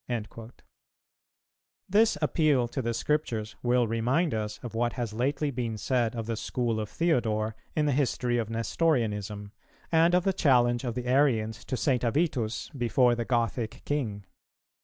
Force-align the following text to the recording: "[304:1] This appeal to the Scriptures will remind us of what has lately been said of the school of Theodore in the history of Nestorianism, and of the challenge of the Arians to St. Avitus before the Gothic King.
"[304:1] 0.09 0.49
This 1.87 2.17
appeal 2.23 2.67
to 2.67 2.81
the 2.81 2.91
Scriptures 2.91 3.55
will 3.61 3.87
remind 3.87 4.33
us 4.33 4.57
of 4.63 4.73
what 4.73 4.93
has 4.93 5.13
lately 5.13 5.51
been 5.51 5.77
said 5.77 6.15
of 6.15 6.25
the 6.25 6.35
school 6.35 6.79
of 6.79 6.89
Theodore 6.89 7.55
in 7.75 7.85
the 7.85 7.91
history 7.91 8.39
of 8.39 8.49
Nestorianism, 8.49 9.51
and 9.91 10.15
of 10.15 10.23
the 10.23 10.33
challenge 10.33 10.83
of 10.83 10.95
the 10.95 11.05
Arians 11.05 11.63
to 11.65 11.77
St. 11.77 12.03
Avitus 12.03 12.69
before 12.75 13.13
the 13.13 13.25
Gothic 13.25 13.83
King. 13.85 14.25